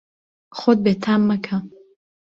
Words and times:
خۆت 0.57 0.79
بێتام 0.85 1.21
مەکە. 1.29 1.57